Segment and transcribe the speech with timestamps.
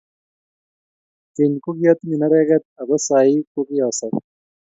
[1.33, 4.13] keny ko kiatinye nereket ako saii ko kiasop